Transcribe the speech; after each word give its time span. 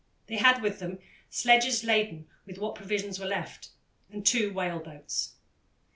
They 0.25 0.37
had 0.37 0.63
with 0.63 0.79
them 0.79 0.97
sledges 1.29 1.83
laden 1.83 2.27
with 2.47 2.57
what 2.57 2.73
provisions 2.73 3.19
were 3.19 3.27
left, 3.27 3.69
and 4.09 4.25
two 4.25 4.51
whale 4.51 4.79
boats. 4.79 5.33